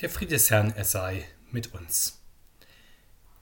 Der 0.00 0.08
Friede 0.08 0.34
des 0.34 0.48
Herrn, 0.52 0.72
er 0.76 0.84
sei 0.84 1.24
mit 1.50 1.74
uns. 1.74 2.20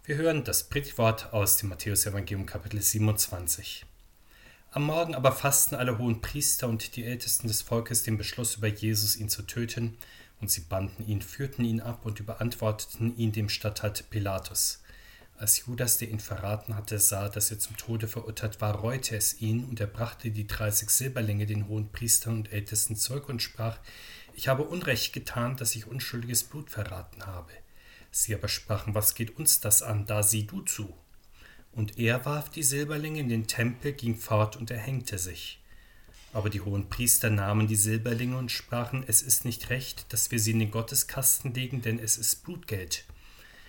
Wir 0.04 0.16
hören 0.16 0.42
das 0.42 0.64
Predigtwort 0.64 1.34
aus 1.34 1.58
dem 1.58 1.68
Matthäusevangelium 1.68 2.46
Kapitel 2.46 2.80
27. 2.80 3.84
Am 4.70 4.84
Morgen 4.84 5.14
aber 5.14 5.32
fassten 5.32 5.74
alle 5.74 5.98
hohen 5.98 6.22
Priester 6.22 6.66
und 6.66 6.96
die 6.96 7.04
Ältesten 7.04 7.46
des 7.46 7.60
Volkes 7.60 8.04
den 8.04 8.16
Beschluss 8.16 8.54
über 8.54 8.68
Jesus, 8.68 9.16
ihn 9.16 9.28
zu 9.28 9.42
töten, 9.42 9.98
und 10.40 10.50
sie 10.50 10.62
banden 10.62 11.06
ihn, 11.06 11.20
führten 11.20 11.62
ihn 11.62 11.82
ab 11.82 12.06
und 12.06 12.20
überantworteten 12.20 13.14
ihn 13.18 13.32
dem 13.32 13.50
Statthalter 13.50 14.04
Pilatus. 14.04 14.80
Als 15.36 15.66
Judas, 15.66 15.98
der 15.98 16.08
ihn 16.08 16.20
verraten 16.20 16.74
hatte, 16.74 16.98
sah, 16.98 17.28
dass 17.28 17.50
er 17.50 17.58
zum 17.58 17.76
Tode 17.76 18.08
verurteilt 18.08 18.62
war, 18.62 18.76
reute 18.76 19.14
es 19.14 19.42
ihn, 19.42 19.66
und 19.66 19.78
er 19.78 19.86
brachte 19.86 20.30
die 20.30 20.46
dreißig 20.46 20.88
Silberlinge 20.88 21.44
den 21.44 21.68
hohen 21.68 21.92
Priestern 21.92 22.36
und 22.36 22.50
Ältesten 22.50 22.96
zurück 22.96 23.28
und 23.28 23.42
sprach, 23.42 23.78
ich 24.36 24.48
habe 24.48 24.64
Unrecht 24.64 25.14
getan, 25.14 25.56
dass 25.56 25.74
ich 25.74 25.86
unschuldiges 25.86 26.44
Blut 26.44 26.70
verraten 26.70 27.24
habe. 27.24 27.52
Sie 28.10 28.34
aber 28.34 28.48
sprachen, 28.48 28.94
was 28.94 29.14
geht 29.14 29.38
uns 29.38 29.60
das 29.60 29.82
an, 29.82 30.04
da 30.04 30.22
sieh 30.22 30.46
du 30.46 30.60
zu. 30.60 30.94
Und 31.72 31.98
er 31.98 32.24
warf 32.26 32.50
die 32.50 32.62
Silberlinge 32.62 33.20
in 33.20 33.30
den 33.30 33.46
Tempel, 33.46 33.92
ging 33.92 34.14
fort 34.14 34.56
und 34.56 34.70
erhängte 34.70 35.18
sich. 35.18 35.62
Aber 36.34 36.50
die 36.50 36.60
hohen 36.60 36.90
Priester 36.90 37.30
nahmen 37.30 37.66
die 37.66 37.76
Silberlinge 37.76 38.36
und 38.36 38.52
sprachen, 38.52 39.04
es 39.06 39.22
ist 39.22 39.46
nicht 39.46 39.70
recht, 39.70 40.12
dass 40.12 40.30
wir 40.30 40.38
sie 40.38 40.50
in 40.50 40.58
den 40.58 40.70
Gotteskasten 40.70 41.54
legen, 41.54 41.80
denn 41.80 41.98
es 41.98 42.18
ist 42.18 42.44
Blutgeld. 42.44 43.04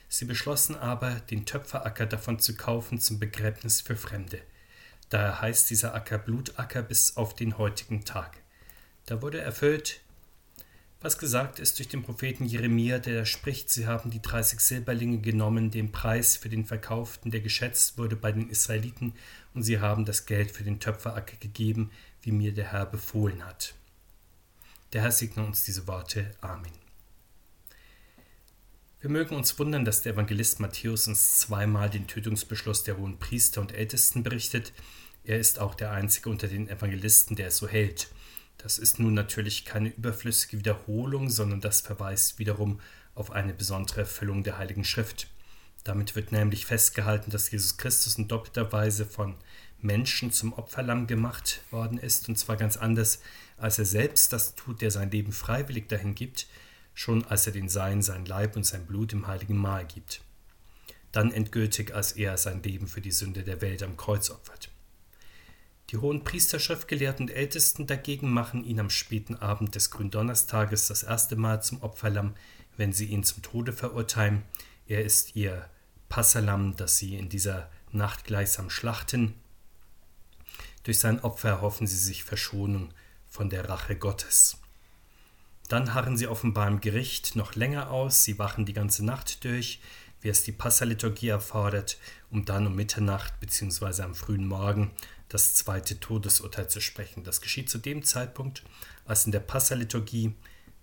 Sie 0.09 0.25
beschlossen 0.25 0.75
aber, 0.75 1.15
den 1.15 1.45
Töpferacker 1.45 2.05
davon 2.07 2.39
zu 2.39 2.55
kaufen 2.55 2.99
zum 2.99 3.19
Begräbnis 3.19 3.79
für 3.79 3.95
Fremde. 3.95 4.41
Daher 5.09 5.39
heißt 5.39 5.69
dieser 5.69 5.95
Acker 5.95 6.17
Blutacker 6.17 6.81
bis 6.81 7.15
auf 7.15 7.33
den 7.35 7.57
heutigen 7.57 8.03
Tag. 8.03 8.37
Da 9.05 9.21
wurde 9.21 9.39
erfüllt, 9.39 10.01
was 10.99 11.19
gesagt 11.19 11.59
ist 11.59 11.77
durch 11.77 11.87
den 11.87 12.03
Propheten 12.03 12.45
Jeremia, 12.45 12.97
der 12.97 13.25
spricht, 13.25 13.69
sie 13.69 13.85
haben 13.85 14.09
die 14.09 14.21
30 14.21 14.59
Silberlinge 14.59 15.19
genommen, 15.19 15.69
den 15.69 15.91
Preis 15.91 16.35
für 16.37 16.49
den 16.49 16.65
Verkauften, 16.65 17.29
der 17.29 17.41
geschätzt 17.41 17.97
wurde 17.97 18.15
bei 18.15 18.31
den 18.31 18.49
Israeliten, 18.49 19.13
und 19.53 19.63
sie 19.63 19.79
haben 19.79 20.05
das 20.05 20.25
Geld 20.25 20.51
für 20.51 20.63
den 20.63 20.79
Töpferacker 20.79 21.37
gegeben, 21.37 21.91
wie 22.21 22.31
mir 22.31 22.53
der 22.53 22.71
Herr 22.71 22.85
befohlen 22.85 23.45
hat. 23.45 23.75
Der 24.93 25.01
Herr 25.03 25.11
segne 25.11 25.45
uns 25.45 25.63
diese 25.63 25.85
Worte. 25.87 26.31
Amen. 26.41 26.71
Wir 28.99 29.11
mögen 29.11 29.35
uns 29.35 29.59
wundern, 29.59 29.85
dass 29.85 30.01
der 30.01 30.13
Evangelist 30.13 30.59
Matthäus 30.59 31.07
uns 31.07 31.39
zweimal 31.39 31.89
den 31.89 32.07
Tötungsbeschluss 32.07 32.83
der 32.83 32.97
hohen 32.97 33.19
Priester 33.19 33.61
und 33.61 33.71
Ältesten 33.71 34.23
berichtet. 34.23 34.73
Er 35.23 35.37
ist 35.37 35.59
auch 35.59 35.75
der 35.75 35.91
einzige 35.91 36.29
unter 36.29 36.47
den 36.47 36.67
Evangelisten, 36.67 37.35
der 37.35 37.49
es 37.49 37.57
so 37.57 37.67
hält. 37.67 38.09
Das 38.67 38.79
ist 38.79 38.99
nun 38.99 39.13
natürlich 39.13 39.63
keine 39.63 39.87
überflüssige 39.87 40.57
Wiederholung, 40.57 41.29
sondern 41.29 41.61
das 41.61 41.79
verweist 41.79 42.37
wiederum 42.37 42.81
auf 43.15 43.31
eine 43.31 43.53
besondere 43.53 44.01
Erfüllung 44.01 44.43
der 44.43 44.57
Heiligen 44.57 44.83
Schrift. 44.83 45.29
Damit 45.85 46.17
wird 46.17 46.33
nämlich 46.33 46.65
festgehalten, 46.65 47.31
dass 47.31 47.49
Jesus 47.49 47.77
Christus 47.77 48.17
in 48.17 48.27
doppelter 48.27 48.73
Weise 48.73 49.05
von 49.05 49.35
Menschen 49.79 50.33
zum 50.33 50.51
Opferlamm 50.51 51.07
gemacht 51.07 51.61
worden 51.71 51.97
ist, 51.97 52.27
und 52.27 52.37
zwar 52.37 52.57
ganz 52.57 52.75
anders, 52.75 53.21
als 53.55 53.79
er 53.79 53.85
selbst 53.85 54.33
das 54.33 54.55
tut, 54.55 54.81
der 54.81 54.91
sein 54.91 55.11
Leben 55.11 55.31
freiwillig 55.31 55.87
dahin 55.87 56.13
gibt, 56.13 56.47
schon 56.93 57.23
als 57.23 57.47
er 57.47 57.53
den 57.53 57.69
Sein, 57.69 58.01
sein 58.01 58.25
Leib 58.25 58.57
und 58.57 58.65
sein 58.65 58.85
Blut 58.85 59.13
im 59.13 59.27
heiligen 59.27 59.55
Mahl 59.55 59.85
gibt. 59.85 60.19
Dann 61.13 61.31
endgültig, 61.31 61.95
als 61.95 62.11
er 62.11 62.37
sein 62.37 62.61
Leben 62.63 62.89
für 62.89 62.99
die 62.99 63.11
Sünde 63.11 63.43
der 63.43 63.61
Welt 63.61 63.81
am 63.81 63.95
Kreuz 63.95 64.29
opfert. 64.29 64.69
Die 65.91 65.97
hohen 65.97 66.25
Priester, 66.25 66.59
Schriftgelehrten 66.59 67.27
und 67.27 67.31
Ältesten 67.31 67.87
dagegen 67.87 68.29
machen 68.29 68.65
ihn 68.65 68.79
am 68.79 68.89
späten 68.89 69.35
Abend 69.35 69.73
des 69.75 69.89
Gründonnerstages 69.89 70.87
das 70.87 71.03
erste 71.03 71.37
Mal 71.37 71.63
zum 71.63 71.81
Opferlamm, 71.81 72.35
wenn 72.75 72.91
sie 72.91 73.05
ihn 73.05 73.23
zum 73.23 73.41
Tode 73.41 73.71
verurteilen. 73.71 74.43
Er 74.85 75.05
ist 75.05 75.37
ihr 75.37 75.69
Passalam, 76.09 76.75
das 76.75 76.97
sie 76.97 77.15
in 77.15 77.29
dieser 77.29 77.69
Nacht 77.91 78.25
gleichsam 78.25 78.69
schlachten. 78.69 79.33
Durch 80.83 80.99
sein 80.99 81.21
Opfer 81.21 81.49
erhoffen 81.49 81.87
sie 81.87 81.97
sich 81.97 82.25
Verschonung 82.25 82.89
von 83.29 83.49
der 83.49 83.69
Rache 83.69 83.95
Gottes. 83.95 84.57
Dann 85.69 85.93
harren 85.93 86.17
sie 86.17 86.27
offenbar 86.27 86.67
im 86.67 86.81
Gericht 86.81 87.37
noch 87.37 87.55
länger 87.55 87.91
aus, 87.91 88.23
sie 88.23 88.39
wachen 88.39 88.65
die 88.65 88.73
ganze 88.73 89.05
Nacht 89.05 89.43
durch, 89.45 89.81
wie 90.21 90.29
es 90.29 90.43
die 90.43 90.51
Passaliturgie 90.51 91.29
erfordert, 91.29 91.97
um 92.29 92.43
dann 92.43 92.67
um 92.67 92.75
Mitternacht 92.75 93.39
bzw. 93.39 94.01
am 94.01 94.15
frühen 94.15 94.47
Morgen 94.47 94.91
das 95.29 95.55
zweite 95.55 95.99
Todesurteil 95.99 96.69
zu 96.69 96.79
sprechen. 96.79 97.23
Das 97.23 97.41
geschieht 97.41 97.69
zu 97.69 97.77
dem 97.77 98.03
Zeitpunkt, 98.03 98.63
als 99.05 99.25
in 99.25 99.31
der 99.31 99.39
Passaliturgie 99.39 100.33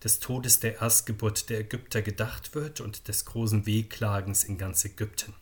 des 0.03 0.21
Todes 0.21 0.60
der 0.60 0.81
Erstgeburt 0.81 1.49
der 1.49 1.60
Ägypter 1.60 2.03
gedacht 2.03 2.55
wird 2.55 2.81
und 2.81 3.09
des 3.09 3.25
großen 3.25 3.65
Wehklagens 3.65 4.44
in 4.44 4.59
ganz 4.59 4.84
Ägypten. 4.84 5.32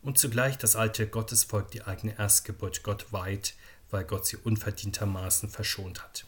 Und 0.00 0.18
zugleich 0.18 0.56
das 0.56 0.76
alte 0.76 1.08
Gottesvolk 1.08 1.72
die 1.72 1.82
eigene 1.82 2.16
Erstgeburt 2.16 2.84
Gott 2.84 3.12
weiht, 3.12 3.54
weil 3.90 4.04
Gott 4.04 4.26
sie 4.26 4.36
unverdientermaßen 4.36 5.48
verschont 5.48 6.02
hat. 6.02 6.26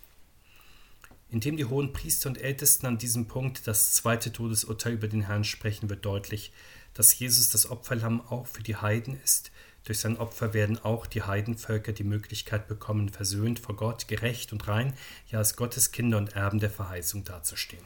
Indem 1.31 1.57
die 1.57 1.67
hohen 1.67 1.93
Priester 1.93 2.29
und 2.29 2.41
Ältesten 2.41 2.87
an 2.87 2.99
diesem 2.99 3.29
Punkt 3.29 3.67
das 3.67 3.93
zweite 3.93 4.33
Todesurteil 4.33 4.95
über 4.95 5.09
den 5.09 5.23
Herrn 5.23 5.45
sprechen, 5.45 5.91
wird 5.91 6.05
deutlich, 6.05 6.53
dass 6.95 7.17
Jesus 7.17 7.51
das 7.51 7.71
Opferlamm 7.71 8.21
auch 8.23 8.47
für 8.47 8.63
die 8.63 8.77
Heiden 8.77 9.21
ist, 9.23 9.53
durch 9.89 10.01
sein 10.01 10.19
Opfer 10.19 10.53
werden 10.53 10.79
auch 10.79 11.07
die 11.07 11.23
Heidenvölker 11.23 11.93
die 11.93 12.05
Möglichkeit 12.05 12.69
bekommen, 12.69 13.09
versöhnt 13.09 13.59
vor 13.59 13.75
Gott, 13.75 14.07
gerecht 14.07 14.53
und 14.53 14.69
rein, 14.69 14.93
ja 15.31 15.39
als 15.39 15.57
Gottes 15.57 15.93
Kinder 15.93 16.19
und 16.19 16.35
Erben 16.35 16.61
der 16.61 16.69
Verheißung 16.69 17.25
dazustehen. 17.25 17.85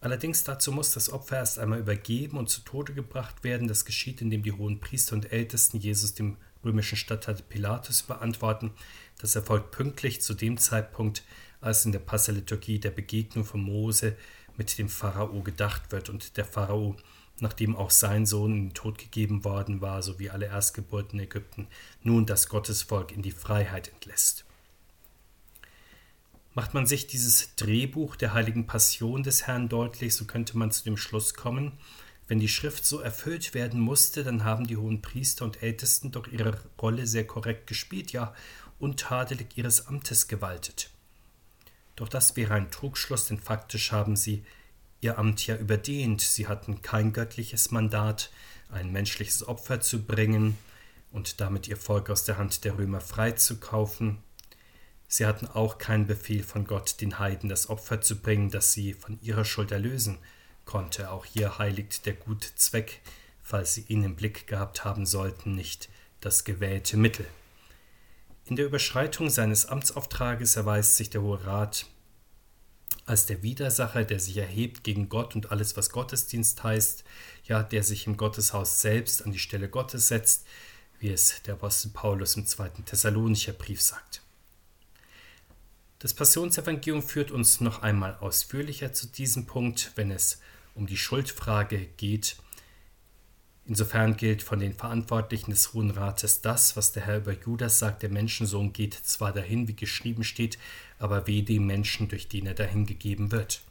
Allerdings 0.00 0.44
dazu 0.44 0.72
muss 0.72 0.92
das 0.92 1.10
Opfer 1.10 1.36
erst 1.36 1.58
einmal 1.58 1.80
übergeben 1.80 2.36
und 2.36 2.50
zu 2.50 2.60
Tode 2.60 2.92
gebracht 2.92 3.42
werden. 3.42 3.68
Das 3.68 3.86
geschieht, 3.86 4.20
indem 4.20 4.42
die 4.42 4.52
hohen 4.52 4.78
Priester 4.78 5.16
und 5.16 5.32
Ältesten 5.32 5.78
Jesus 5.78 6.14
dem 6.14 6.36
römischen 6.62 6.98
Statthalter 6.98 7.42
Pilatus 7.42 8.02
beantworten. 8.02 8.72
Das 9.18 9.34
erfolgt 9.34 9.70
pünktlich 9.70 10.20
zu 10.20 10.34
dem 10.34 10.58
Zeitpunkt, 10.58 11.24
als 11.62 11.86
in 11.86 11.92
der 11.92 12.00
Passaliturgie 12.00 12.78
der 12.78 12.90
Begegnung 12.90 13.46
von 13.46 13.62
Mose 13.62 14.14
mit 14.58 14.76
dem 14.78 14.90
Pharao 14.90 15.42
gedacht 15.42 15.90
wird 15.90 16.10
und 16.10 16.36
der 16.36 16.44
Pharao 16.44 16.96
nachdem 17.40 17.76
auch 17.76 17.90
sein 17.90 18.26
Sohn 18.26 18.52
in 18.52 18.68
den 18.68 18.74
Tod 18.74 18.98
gegeben 18.98 19.44
worden 19.44 19.80
war, 19.80 20.02
so 20.02 20.18
wie 20.18 20.30
alle 20.30 20.46
Erstgeburten 20.46 21.20
Ägypten, 21.20 21.68
nun 22.02 22.26
das 22.26 22.48
Gottesvolk 22.48 23.12
in 23.12 23.22
die 23.22 23.32
Freiheit 23.32 23.88
entlässt. 23.88 24.44
Macht 26.54 26.72
man 26.72 26.86
sich 26.86 27.06
dieses 27.06 27.54
Drehbuch 27.56 28.16
der 28.16 28.32
heiligen 28.32 28.66
Passion 28.66 29.22
des 29.22 29.46
Herrn 29.46 29.68
deutlich, 29.68 30.14
so 30.14 30.24
könnte 30.24 30.56
man 30.56 30.70
zu 30.70 30.84
dem 30.84 30.96
Schluss 30.96 31.34
kommen, 31.34 31.72
wenn 32.28 32.40
die 32.40 32.48
Schrift 32.48 32.84
so 32.84 33.00
erfüllt 33.00 33.54
werden 33.54 33.80
musste, 33.80 34.24
dann 34.24 34.42
haben 34.42 34.66
die 34.66 34.76
hohen 34.76 35.00
Priester 35.00 35.44
und 35.44 35.62
Ältesten 35.62 36.10
doch 36.10 36.26
ihre 36.26 36.58
Rolle 36.80 37.06
sehr 37.06 37.26
korrekt 37.26 37.66
gespielt, 37.66 38.10
ja 38.12 38.34
untadelig 38.78 39.56
ihres 39.56 39.86
Amtes 39.86 40.28
gewaltet. 40.28 40.90
Doch 41.94 42.08
das 42.08 42.36
wäre 42.36 42.54
ein 42.54 42.70
Trugschluss, 42.70 43.26
denn 43.26 43.38
faktisch 43.38 43.92
haben 43.92 44.16
sie 44.16 44.44
ihr 45.00 45.18
Amt 45.18 45.46
ja 45.46 45.56
überdehnt. 45.56 46.20
Sie 46.20 46.48
hatten 46.48 46.82
kein 46.82 47.12
göttliches 47.12 47.70
Mandat, 47.70 48.30
ein 48.70 48.90
menschliches 48.92 49.46
Opfer 49.46 49.80
zu 49.80 50.04
bringen 50.04 50.58
und 51.12 51.40
damit 51.40 51.68
ihr 51.68 51.76
Volk 51.76 52.10
aus 52.10 52.24
der 52.24 52.38
Hand 52.38 52.64
der 52.64 52.78
Römer 52.78 53.00
freizukaufen. 53.00 54.18
Sie 55.08 55.24
hatten 55.24 55.46
auch 55.46 55.78
keinen 55.78 56.06
Befehl 56.06 56.42
von 56.42 56.66
Gott, 56.66 57.00
den 57.00 57.18
Heiden 57.18 57.48
das 57.48 57.70
Opfer 57.70 58.00
zu 58.00 58.16
bringen, 58.16 58.50
das 58.50 58.72
sie 58.72 58.92
von 58.92 59.18
ihrer 59.22 59.44
Schuld 59.44 59.70
erlösen 59.70 60.18
konnte. 60.64 61.10
Auch 61.10 61.24
hier 61.24 61.58
heiligt 61.58 62.06
der 62.06 62.14
gute 62.14 62.54
Zweck, 62.56 63.00
falls 63.42 63.74
sie 63.74 63.84
ihn 63.88 64.02
im 64.02 64.16
Blick 64.16 64.46
gehabt 64.46 64.84
haben 64.84 65.06
sollten, 65.06 65.54
nicht 65.54 65.88
das 66.20 66.44
gewählte 66.44 66.96
Mittel. 66.96 67.26
In 68.46 68.56
der 68.56 68.66
Überschreitung 68.66 69.30
seines 69.30 69.66
Amtsauftrages 69.66 70.56
erweist 70.56 70.96
sich 70.96 71.10
der 71.10 71.22
Hohe 71.22 71.44
Rat 71.44 71.86
als 73.06 73.26
der 73.26 73.42
Widersacher, 73.42 74.04
der 74.04 74.18
sich 74.18 74.36
erhebt 74.36 74.82
gegen 74.84 75.08
Gott 75.08 75.36
und 75.36 75.52
alles, 75.52 75.76
was 75.76 75.90
Gottesdienst 75.90 76.62
heißt, 76.62 77.04
ja, 77.44 77.62
der 77.62 77.84
sich 77.84 78.06
im 78.06 78.16
Gotteshaus 78.16 78.80
selbst 78.80 79.24
an 79.24 79.32
die 79.32 79.38
Stelle 79.38 79.68
Gottes 79.68 80.08
setzt, 80.08 80.44
wie 80.98 81.10
es 81.10 81.40
der 81.46 81.54
Apostel 81.54 81.90
Paulus 81.90 82.36
im 82.36 82.46
zweiten 82.46 82.84
Thessalonicher 82.84 83.52
Brief 83.52 83.80
sagt. 83.80 84.22
Das 86.00 86.14
Passionsevangelium 86.14 87.02
führt 87.02 87.30
uns 87.30 87.60
noch 87.60 87.82
einmal 87.82 88.16
ausführlicher 88.16 88.92
zu 88.92 89.06
diesem 89.06 89.46
Punkt, 89.46 89.92
wenn 89.94 90.10
es 90.10 90.40
um 90.74 90.86
die 90.86 90.96
Schuldfrage 90.96 91.86
geht. 91.96 92.36
Insofern 93.68 94.16
gilt 94.16 94.44
von 94.44 94.60
den 94.60 94.74
Verantwortlichen 94.74 95.50
des 95.50 95.72
Hohen 95.72 95.90
Rates 95.90 96.40
das, 96.40 96.76
was 96.76 96.92
der 96.92 97.04
Herr 97.04 97.18
über 97.18 97.32
Judas 97.32 97.80
sagt, 97.80 98.02
der 98.02 98.10
Menschensohn 98.10 98.72
geht 98.72 98.94
zwar 98.94 99.32
dahin, 99.32 99.66
wie 99.66 99.74
geschrieben 99.74 100.22
steht, 100.22 100.56
aber 101.00 101.26
weh 101.26 101.42
dem 101.42 101.66
Menschen, 101.66 102.08
durch 102.08 102.28
den 102.28 102.46
er 102.46 102.54
dahingegeben 102.54 103.32
wird. 103.32 103.62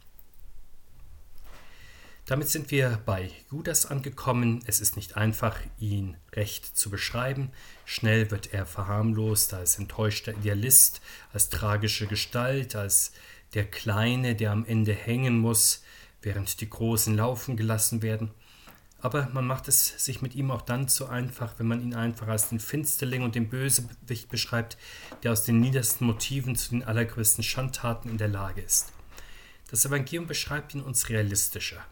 Damit 2.25 2.49
sind 2.49 2.71
wir 2.71 2.99
bei 3.05 3.29
Judas 3.51 3.85
angekommen. 3.85 4.61
Es 4.65 4.79
ist 4.81 4.95
nicht 4.95 5.15
einfach, 5.15 5.59
ihn 5.79 6.17
recht 6.33 6.75
zu 6.75 6.89
beschreiben. 6.89 7.51
Schnell 7.85 8.31
wird 8.31 8.51
er 8.51 8.65
verharmlost 8.65 9.53
als 9.53 9.77
enttäuschter 9.77 10.33
Idealist, 10.33 11.01
als 11.31 11.49
tragische 11.49 12.07
Gestalt, 12.07 12.75
als 12.75 13.13
der 13.53 13.65
Kleine, 13.65 14.35
der 14.35 14.51
am 14.51 14.65
Ende 14.65 14.93
hängen 14.93 15.37
muss, 15.37 15.83
während 16.23 16.59
die 16.59 16.69
Großen 16.69 17.15
laufen 17.15 17.55
gelassen 17.57 18.01
werden. 18.01 18.31
Aber 19.05 19.29
man 19.33 19.45
macht 19.45 19.67
es 19.67 20.03
sich 20.03 20.23
mit 20.23 20.33
ihm 20.33 20.49
auch 20.49 20.63
dann 20.63 20.87
zu 20.87 21.05
einfach, 21.05 21.59
wenn 21.59 21.67
man 21.67 21.79
ihn 21.79 21.93
einfach 21.93 22.27
als 22.27 22.49
den 22.49 22.59
Finsterling 22.59 23.21
und 23.21 23.35
den 23.35 23.49
Bösewicht 23.49 24.29
beschreibt, 24.29 24.79
der 25.21 25.31
aus 25.31 25.43
den 25.43 25.59
niedersten 25.59 26.07
Motiven 26.07 26.55
zu 26.55 26.71
den 26.71 26.83
allergrößten 26.83 27.43
Schandtaten 27.43 28.09
in 28.09 28.17
der 28.17 28.29
Lage 28.29 28.61
ist. 28.61 28.93
Das 29.69 29.85
Evangelium 29.85 30.25
beschreibt 30.25 30.73
ihn 30.73 30.81
uns 30.81 31.09
realistischer. 31.09 31.85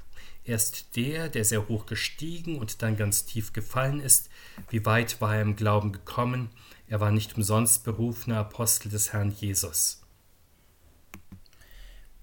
Er 0.44 0.56
ist 0.56 0.95
der, 0.95 1.30
der 1.30 1.45
sehr 1.45 1.68
hoch 1.68 1.86
gestiegen 1.86 2.57
und 2.57 2.81
dann 2.81 2.98
ganz 2.98 3.25
tief 3.25 3.54
gefallen 3.54 4.00
ist. 4.00 4.31
Wie 4.71 4.83
weit 4.83 5.21
war 5.21 5.36
er 5.36 5.44
im 5.44 5.56
Glauben 5.56 5.92
gekommen? 5.92 6.50
Er 6.88 7.00
war 7.00 7.12
nicht 7.12 7.36
umsonst 7.38 7.83
berufener 7.83 8.39
Apostel 8.39 8.89
des 8.89 9.13
Herrn 9.13 9.30
Jesus. 9.30 10.01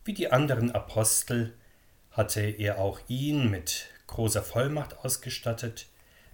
Wie 0.04 0.14
die 0.14 0.32
anderen 0.32 0.72
Apostel 0.72 1.56
hatte 2.10 2.40
er 2.40 2.78
auch 2.78 2.98
ihn 3.06 3.52
mit 3.52 3.87
großer 4.10 4.42
Vollmacht 4.42 4.98
ausgestattet. 4.98 5.86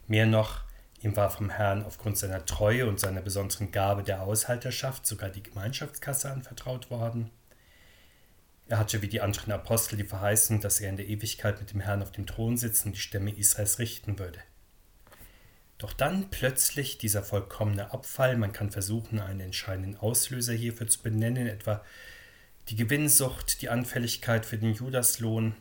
Mehr 0.07 0.27
noch, 0.27 0.63
ihm 1.01 1.17
war 1.17 1.31
vom 1.31 1.51
Herrn 1.51 1.85
aufgrund 1.85 2.19
seiner 2.19 2.45
Treue 2.45 2.87
und 2.87 2.99
seiner 2.99 3.21
besonderen 3.21 3.71
Gabe 3.71 4.03
der 4.03 4.23
Aushalterschaft 4.23 5.07
sogar 5.07 5.31
die 5.31 5.43
Gemeinschaftskasse 5.43 6.31
anvertraut 6.31 6.91
worden. 6.91 7.31
Er 8.69 8.79
hatte 8.79 9.01
wie 9.01 9.09
die 9.09 9.21
anderen 9.21 9.53
Apostel 9.53 9.97
die 9.97 10.05
Verheißung, 10.05 10.61
dass 10.61 10.81
er 10.81 10.91
in 10.91 10.97
der 10.97 11.07
Ewigkeit 11.07 11.61
mit 11.61 11.73
dem 11.73 11.81
Herrn 11.81 12.03
auf 12.03 12.11
dem 12.11 12.27
Thron 12.27 12.57
sitzen 12.57 12.89
und 12.89 12.97
die 12.97 13.01
Stämme 13.01 13.31
Israels 13.31 13.79
richten 13.79 14.19
würde. 14.19 14.41
Doch 15.79 15.93
dann 15.93 16.31
plötzlich 16.31 16.99
dieser 16.99 17.23
vollkommene 17.23 17.93
Abfall, 17.93 18.37
man 18.37 18.53
kann 18.53 18.71
versuchen, 18.71 19.21
einen 19.21 19.41
entscheidenden 19.41 19.97
Auslöser 19.97 20.55
hierfür 20.55 20.89
zu 20.89 21.03
benennen, 21.03 21.47
etwa 21.47 21.85
die 22.69 22.77
Gewinnsucht, 22.77 23.61
die 23.63 23.69
Anfälligkeit 23.69 24.47
für 24.47 24.59
den 24.59 24.73
Judaslohn, 24.73 25.55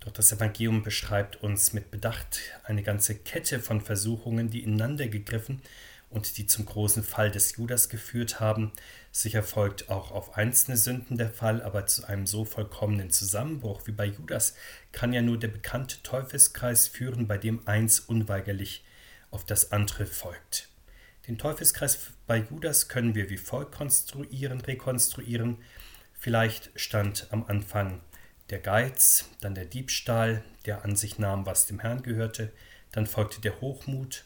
doch 0.00 0.12
das 0.12 0.32
Evangelium 0.32 0.82
beschreibt 0.82 1.42
uns 1.42 1.72
mit 1.74 1.90
Bedacht 1.90 2.40
eine 2.64 2.82
ganze 2.82 3.14
Kette 3.14 3.60
von 3.60 3.82
Versuchungen, 3.82 4.48
die 4.50 4.62
ineinander 4.62 5.08
gegriffen 5.08 5.60
und 6.08 6.38
die 6.38 6.46
zum 6.46 6.66
großen 6.66 7.04
Fall 7.04 7.30
des 7.30 7.56
Judas 7.56 7.88
geführt 7.88 8.40
haben. 8.40 8.72
Sicher 9.12 9.42
folgt 9.42 9.90
auch 9.90 10.10
auf 10.10 10.36
einzelne 10.36 10.76
Sünden 10.76 11.18
der 11.18 11.30
Fall, 11.30 11.62
aber 11.62 11.86
zu 11.86 12.04
einem 12.04 12.26
so 12.26 12.44
vollkommenen 12.44 13.10
Zusammenbruch 13.10 13.86
wie 13.86 13.92
bei 13.92 14.06
Judas 14.06 14.54
kann 14.90 15.12
ja 15.12 15.22
nur 15.22 15.38
der 15.38 15.48
bekannte 15.48 16.02
Teufelskreis 16.02 16.88
führen, 16.88 17.28
bei 17.28 17.38
dem 17.38 17.66
eins 17.68 18.00
unweigerlich 18.00 18.84
auf 19.30 19.44
das 19.44 19.70
andere 19.70 20.06
folgt. 20.06 20.68
Den 21.28 21.38
Teufelskreis 21.38 21.98
bei 22.26 22.38
Judas 22.38 22.88
können 22.88 23.14
wir 23.14 23.30
wie 23.30 23.36
folgt 23.36 23.76
konstruieren, 23.76 24.60
rekonstruieren. 24.62 25.58
Vielleicht 26.14 26.70
stand 26.74 27.28
am 27.30 27.44
Anfang 27.44 28.00
der 28.50 28.60
Geiz, 28.60 29.26
dann 29.40 29.54
der 29.54 29.64
Diebstahl, 29.64 30.42
der 30.66 30.84
an 30.84 30.96
sich 30.96 31.18
nahm, 31.18 31.46
was 31.46 31.66
dem 31.66 31.80
Herrn 31.80 32.02
gehörte, 32.02 32.52
dann 32.92 33.06
folgte 33.06 33.40
der 33.40 33.60
Hochmut, 33.60 34.24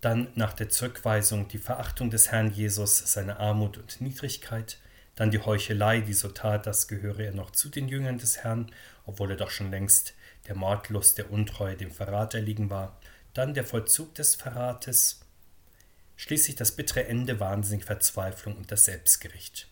dann 0.00 0.28
nach 0.34 0.52
der 0.52 0.68
Zurückweisung 0.68 1.48
die 1.48 1.58
Verachtung 1.58 2.10
des 2.10 2.30
Herrn 2.30 2.52
Jesus, 2.52 2.98
seine 2.98 3.38
Armut 3.38 3.78
und 3.78 4.00
Niedrigkeit, 4.00 4.78
dann 5.14 5.30
die 5.30 5.38
Heuchelei, 5.38 6.00
die 6.00 6.14
so 6.14 6.28
tat, 6.28 6.66
das 6.66 6.88
gehöre 6.88 7.20
er 7.20 7.32
noch 7.32 7.50
zu 7.50 7.68
den 7.68 7.88
Jüngern 7.88 8.18
des 8.18 8.38
Herrn, 8.38 8.72
obwohl 9.04 9.30
er 9.30 9.36
doch 9.36 9.50
schon 9.50 9.70
längst 9.70 10.14
der 10.48 10.54
Mordlust, 10.54 11.18
der 11.18 11.30
Untreue, 11.30 11.76
dem 11.76 11.92
Verrat 11.92 12.34
erliegen 12.34 12.70
war, 12.70 12.98
dann 13.34 13.54
der 13.54 13.64
Vollzug 13.64 14.14
des 14.14 14.34
Verrates, 14.34 15.20
schließlich 16.16 16.56
das 16.56 16.72
bittere 16.72 17.06
Ende, 17.06 17.40
wahnsinnige 17.40 17.86
Verzweiflung 17.86 18.56
und 18.56 18.70
das 18.72 18.84
Selbstgericht. 18.84 19.68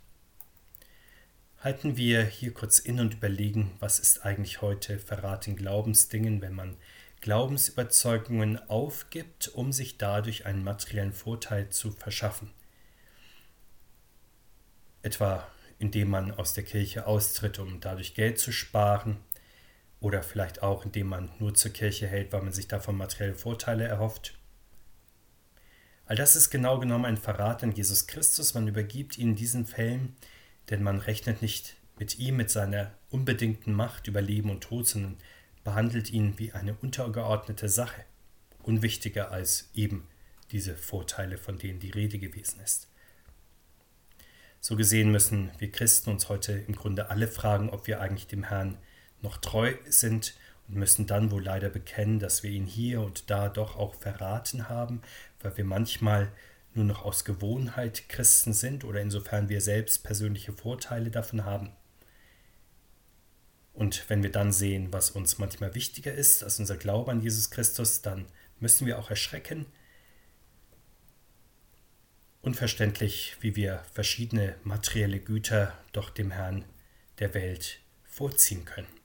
Halten 1.61 1.99
wir 1.99 2.25
hier 2.25 2.55
kurz 2.55 2.79
in 2.79 3.01
und 3.01 3.13
überlegen, 3.13 3.73
was 3.81 3.99
ist 3.99 4.25
eigentlich 4.25 4.63
heute 4.63 4.99
Verrat 4.99 5.47
in 5.47 5.57
Glaubensdingen, 5.57 6.41
wenn 6.41 6.55
man 6.55 6.79
Glaubensüberzeugungen 7.21 8.57
aufgibt, 8.71 9.49
um 9.49 9.71
sich 9.71 9.99
dadurch 9.99 10.47
einen 10.47 10.65
materiellen 10.65 11.13
Vorteil 11.13 11.69
zu 11.69 11.91
verschaffen. 11.91 12.51
Etwa 15.03 15.47
indem 15.79 16.09
man 16.09 16.31
aus 16.31 16.55
der 16.55 16.65
Kirche 16.65 17.07
austritt, 17.07 17.59
um 17.59 17.79
dadurch 17.81 18.15
Geld 18.15 18.39
zu 18.39 18.53
sparen, 18.53 19.19
oder 20.01 20.23
vielleicht 20.23 20.63
auch 20.63 20.87
indem 20.87 21.09
man 21.09 21.31
nur 21.41 21.53
zur 21.53 21.73
Kirche 21.73 22.07
hält, 22.07 22.33
weil 22.33 22.41
man 22.41 22.55
sich 22.55 22.69
davon 22.69 22.97
materielle 22.97 23.35
Vorteile 23.35 23.85
erhofft. 23.85 24.35
All 26.07 26.17
das 26.17 26.37
ist 26.37 26.49
genau 26.49 26.79
genommen 26.79 27.05
ein 27.05 27.19
Verrat 27.19 27.63
an 27.63 27.73
Jesus 27.73 28.07
Christus. 28.07 28.55
Man 28.55 28.67
übergibt 28.67 29.19
ihn 29.19 29.31
in 29.31 29.37
diesen 29.37 29.67
Fällen 29.67 30.17
denn 30.69 30.83
man 30.83 30.99
rechnet 30.99 31.43
nicht 31.43 31.77
mit 31.99 32.19
ihm, 32.19 32.37
mit 32.37 32.51
seiner 32.51 32.93
unbedingten 33.11 33.73
Macht 33.73 34.07
über 34.07 34.21
Leben 34.21 34.51
und 34.51 34.63
Tod, 34.63 34.87
sondern 34.87 35.17
behandelt 35.65 36.11
ihn 36.11 36.39
wie 36.39 36.53
eine 36.53 36.75
untergeordnete 36.75 37.69
Sache, 37.69 38.05
unwichtiger 38.63 39.31
als 39.31 39.71
eben 39.75 40.07
diese 40.51 40.77
Vorteile, 40.77 41.39
von 41.39 41.59
denen 41.59 41.81
die 41.81 41.91
Rede 41.91 42.19
gewesen 42.19 42.61
ist. 42.61 42.89
So 44.61 44.77
gesehen 44.77 45.11
müssen 45.11 45.51
wir 45.59 45.71
Christen 45.71 46.11
uns 46.11 46.29
heute 46.29 46.53
im 46.53 46.75
Grunde 46.75 47.11
alle 47.11 47.29
fragen, 47.29 47.71
ob 47.71 47.87
wir 47.87 48.01
eigentlich 48.01 48.27
dem 48.27 48.45
Herrn 48.45 48.77
noch 49.23 49.39
treu 49.39 49.75
sind 49.87 50.35
und 50.69 50.77
müssen 50.77 51.07
dann 51.07 51.31
wohl 51.31 51.43
leider 51.43 51.71
bekennen, 51.71 52.19
dass 52.19 52.43
wir 52.43 52.51
ihn 52.51 52.67
hier 52.67 53.01
und 53.01 53.31
da 53.31 53.49
doch 53.49 53.77
auch 53.77 53.95
verraten 53.95 54.69
haben, 54.69 55.01
weil 55.41 55.57
wir 55.57 55.65
manchmal 55.65 56.31
nur 56.75 56.85
noch 56.85 57.05
aus 57.05 57.25
Gewohnheit 57.25 58.09
Christen 58.09 58.53
sind 58.53 58.85
oder 58.85 59.01
insofern 59.01 59.49
wir 59.49 59.61
selbst 59.61 60.05
persönliche 60.05 60.53
Vorteile 60.53 61.11
davon 61.11 61.45
haben. 61.45 61.73
Und 63.73 64.09
wenn 64.09 64.23
wir 64.23 64.31
dann 64.31 64.53
sehen, 64.53 64.93
was 64.93 65.11
uns 65.11 65.39
manchmal 65.39 65.75
wichtiger 65.75 66.13
ist 66.13 66.43
als 66.45 66.59
unser 66.59 66.77
Glaube 66.77 67.11
an 67.11 67.23
Jesus 67.23 67.51
Christus, 67.51 68.03
dann 68.03 68.27
müssen 68.59 68.87
wir 68.87 68.99
auch 68.99 69.11
erschrecken. 69.11 69.67
Unverständlich, 72.43 73.37
wie 73.41 73.57
wir 73.57 73.83
verschiedene 73.93 74.57
materielle 74.65 75.21
Güter 75.21 75.77
doch 75.93 76.11
dem 76.11 76.31
Herrn 76.31 76.65
der 77.19 77.35
Welt 77.35 77.81
vorziehen 78.05 78.65
können. 78.65 79.00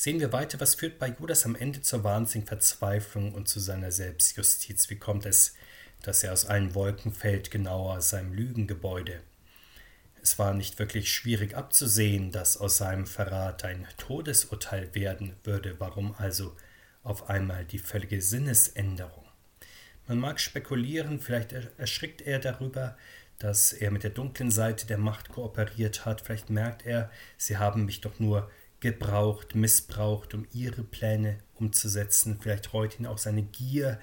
Sehen 0.00 0.20
wir 0.20 0.32
weiter, 0.32 0.60
was 0.60 0.76
führt 0.76 1.00
bei 1.00 1.08
Judas 1.08 1.44
am 1.44 1.56
Ende 1.56 1.82
zur 1.82 2.04
wahnsinnigen 2.04 2.46
Verzweiflung 2.46 3.34
und 3.34 3.48
zu 3.48 3.58
seiner 3.58 3.90
Selbstjustiz? 3.90 4.88
Wie 4.90 4.96
kommt 4.96 5.26
es, 5.26 5.56
dass 6.02 6.22
er 6.22 6.32
aus 6.32 6.46
allen 6.46 6.76
Wolken 6.76 7.12
fällt, 7.12 7.50
genauer 7.50 8.00
seinem 8.00 8.32
Lügengebäude? 8.32 9.20
Es 10.22 10.38
war 10.38 10.54
nicht 10.54 10.78
wirklich 10.78 11.12
schwierig 11.12 11.56
abzusehen, 11.56 12.30
dass 12.30 12.56
aus 12.56 12.76
seinem 12.76 13.08
Verrat 13.08 13.64
ein 13.64 13.88
Todesurteil 13.96 14.94
werden 14.94 15.34
würde. 15.42 15.80
Warum 15.80 16.14
also 16.16 16.54
auf 17.02 17.28
einmal 17.28 17.64
die 17.64 17.80
völlige 17.80 18.22
Sinnesänderung? 18.22 19.24
Man 20.06 20.20
mag 20.20 20.38
spekulieren, 20.38 21.18
vielleicht 21.18 21.50
erschrickt 21.76 22.22
er 22.22 22.38
darüber, 22.38 22.96
dass 23.40 23.72
er 23.72 23.90
mit 23.90 24.04
der 24.04 24.10
dunklen 24.10 24.52
Seite 24.52 24.86
der 24.86 24.98
Macht 24.98 25.28
kooperiert 25.28 26.04
hat. 26.04 26.20
Vielleicht 26.20 26.50
merkt 26.50 26.86
er, 26.86 27.10
sie 27.36 27.56
haben 27.56 27.84
mich 27.84 28.00
doch 28.00 28.20
nur 28.20 28.48
gebraucht, 28.80 29.54
missbraucht, 29.54 30.34
um 30.34 30.46
ihre 30.52 30.82
Pläne 30.82 31.38
umzusetzen. 31.54 32.38
Vielleicht 32.40 32.72
reut 32.72 32.98
ihn 32.98 33.06
auch 33.06 33.18
seine 33.18 33.42
Gier, 33.42 34.00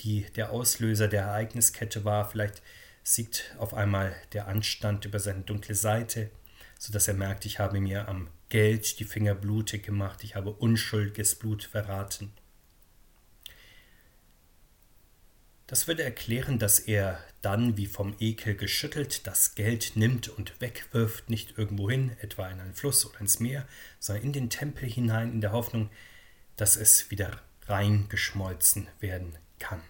die 0.00 0.26
der 0.36 0.50
Auslöser 0.50 1.08
der 1.08 1.22
Ereigniskette 1.22 2.04
war. 2.04 2.28
Vielleicht 2.28 2.62
siegt 3.02 3.54
auf 3.58 3.74
einmal 3.74 4.14
der 4.32 4.48
Anstand 4.48 5.04
über 5.04 5.20
seine 5.20 5.42
dunkle 5.42 5.74
Seite, 5.74 6.30
sodass 6.78 7.08
er 7.08 7.14
merkt, 7.14 7.44
ich 7.44 7.58
habe 7.58 7.80
mir 7.80 8.08
am 8.08 8.28
Geld 8.48 8.98
die 9.00 9.04
Finger 9.04 9.34
blutig 9.34 9.84
gemacht, 9.84 10.22
ich 10.22 10.36
habe 10.36 10.50
unschuldiges 10.50 11.34
Blut 11.34 11.64
verraten. 11.64 12.32
Das 15.74 15.88
würde 15.88 16.04
erklären, 16.04 16.60
dass 16.60 16.78
er 16.78 17.18
dann, 17.42 17.76
wie 17.76 17.86
vom 17.86 18.14
Ekel 18.20 18.54
geschüttelt, 18.54 19.26
das 19.26 19.56
Geld 19.56 19.96
nimmt 19.96 20.28
und 20.28 20.60
wegwirft, 20.60 21.28
nicht 21.28 21.58
irgendwohin, 21.58 22.12
etwa 22.20 22.48
in 22.48 22.60
einen 22.60 22.74
Fluss 22.74 23.04
oder 23.04 23.18
ins 23.18 23.40
Meer, 23.40 23.66
sondern 23.98 24.26
in 24.26 24.32
den 24.32 24.50
Tempel 24.50 24.88
hinein, 24.88 25.32
in 25.32 25.40
der 25.40 25.50
Hoffnung, 25.50 25.90
dass 26.54 26.76
es 26.76 27.10
wieder 27.10 27.42
reingeschmolzen 27.66 28.86
werden 29.00 29.36
kann. 29.58 29.82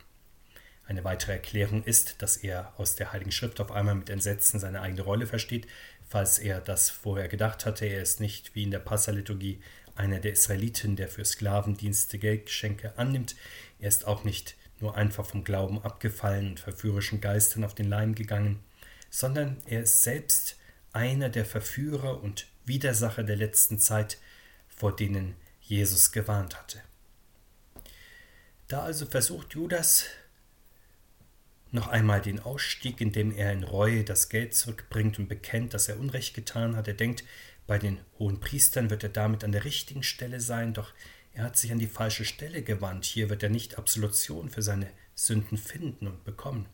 Eine 0.87 1.05
weitere 1.05 1.33
Erklärung 1.33 1.85
ist, 1.85 2.23
dass 2.23 2.39
er 2.39 2.73
aus 2.79 2.97
der 2.97 3.13
Heiligen 3.13 3.31
Schrift 3.31 3.61
auf 3.61 3.71
einmal 3.71 3.95
mit 3.95 4.09
Entsetzen 4.09 4.59
seine 4.59 4.81
eigene 4.81 5.03
Rolle 5.03 5.27
versteht, 5.27 5.67
falls 6.09 6.39
er 6.39 6.63
das 6.63 6.89
vorher 6.89 7.29
gedacht 7.29 7.67
hatte. 7.67 7.85
Er 7.85 8.01
ist 8.01 8.21
nicht 8.21 8.55
wie 8.55 8.63
in 8.63 8.71
der 8.71 8.79
Passaliturgie 8.79 9.61
einer 9.97 10.19
der 10.19 10.33
Israeliten, 10.33 10.97
der 10.97 11.09
für 11.09 11.27
Sklavendienste 11.27 12.19
Geldgeschenke 12.19 12.97
annimmt. 12.97 13.37
Er 13.79 13.89
ist 13.89 14.07
auch 14.07 14.25
nicht 14.25 14.57
nur 14.81 14.97
einfach 14.97 15.25
vom 15.25 15.45
Glauben 15.45 15.83
abgefallen 15.83 16.51
und 16.51 16.61
verführerischen 16.61 17.21
Geistern 17.21 17.65
auf 17.65 17.75
den 17.75 17.89
Leim 17.89 18.15
gegangen, 18.15 18.61
sondern 19.11 19.57
er 19.67 19.83
ist 19.83 20.03
selbst 20.03 20.57
einer 20.93 21.29
der 21.29 21.45
Verführer 21.45 22.23
und 22.23 22.47
Widersacher 22.65 23.25
der 23.25 23.37
letzten 23.37 23.79
Zeit, 23.79 24.19
vor 24.69 24.95
denen 24.95 25.35
Jesus 25.61 26.13
gewarnt 26.13 26.57
hatte. 26.57 26.81
Da 28.69 28.83
also 28.83 29.07
versucht 29.07 29.55
Judas 29.55 30.07
noch 31.71 31.89
einmal 31.89 32.21
den 32.21 32.41
Ausstieg, 32.41 33.01
indem 33.01 33.35
er 33.35 33.53
in 33.53 33.65
Reue 33.65 34.05
das 34.05 34.29
Geld 34.29 34.55
zurückbringt 34.55 35.19
und 35.19 35.29
bekennt, 35.29 35.75
dass 35.75 35.89
er 35.89 35.99
Unrecht 35.99 36.35
getan 36.35 36.77
hat. 36.77 36.87
Er 36.87 36.95
denkt, 36.95 37.25
bei 37.67 37.79
den 37.79 38.01
hohen 38.19 38.41
Priestern 38.41 38.91
wird 38.91 39.03
er 39.03 39.09
damit 39.09 39.43
an 39.43 39.53
der 39.53 39.65
richtigen 39.65 40.03
Stelle 40.03 40.41
sein, 40.41 40.73
doch 40.73 40.93
er 41.35 41.45
hat 41.45 41.59
sich 41.59 41.73
an 41.73 41.81
die 41.81 41.89
falsche 41.89 42.25
Stelle 42.25 42.63
gewandt. 42.63 43.05
Hier 43.05 43.29
wird 43.29 43.43
er 43.43 43.51
nicht 43.51 43.77
Absolution 43.77 44.51
für 44.51 44.63
seine 44.63 44.89
Sünden 45.15 45.59
finden 45.59 46.07
und 46.07 46.25
bekommen. 46.25 46.67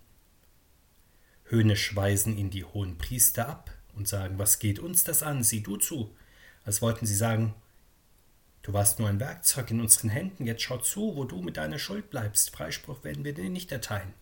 Höhnisch 1.45 1.97
weisen 1.97 2.37
ihn 2.37 2.51
die 2.51 2.65
hohen 2.65 2.97
Priester 2.99 3.49
ab 3.49 3.75
und 3.97 4.07
sagen, 4.07 4.39
was 4.39 4.59
geht 4.59 4.79
uns 4.79 5.03
das 5.03 5.23
an, 5.23 5.43
sieh 5.43 5.63
du 5.63 5.79
zu, 5.79 6.15
als 6.65 6.83
wollten 6.83 7.07
sie 7.07 7.17
sagen, 7.17 7.55
du 8.63 8.73
warst 8.73 8.99
nur 8.99 9.09
ein 9.09 9.19
Werkzeug 9.19 9.71
in 9.71 9.81
unseren 9.81 10.11
Händen, 10.11 10.47
jetzt 10.47 10.63
schau 10.63 10.79
zu, 10.79 11.17
wo 11.17 11.25
du 11.25 11.43
mit 11.43 11.57
deiner 11.57 11.79
Schuld 11.79 12.11
bleibst, 12.11 12.51
Freispruch 12.51 13.03
werden 13.03 13.25
wir 13.25 13.35
dir 13.35 13.49
nicht 13.49 13.73
erteilen. 13.73 14.15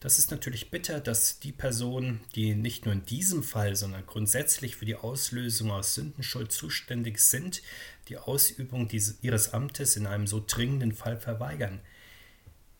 Das 0.00 0.18
ist 0.18 0.30
natürlich 0.30 0.70
bitter, 0.70 1.00
dass 1.00 1.40
die 1.40 1.52
Personen, 1.52 2.20
die 2.34 2.54
nicht 2.54 2.84
nur 2.84 2.92
in 2.92 3.06
diesem 3.06 3.42
Fall, 3.42 3.74
sondern 3.74 4.04
grundsätzlich 4.04 4.76
für 4.76 4.84
die 4.84 4.96
Auslösung 4.96 5.70
aus 5.70 5.94
Sündenschuld 5.94 6.52
zuständig 6.52 7.20
sind, 7.20 7.62
die 8.08 8.18
Ausübung 8.18 8.86
dieses, 8.86 9.22
ihres 9.22 9.54
Amtes 9.54 9.96
in 9.96 10.06
einem 10.06 10.26
so 10.26 10.44
dringenden 10.46 10.92
Fall 10.92 11.16
verweigern. 11.18 11.80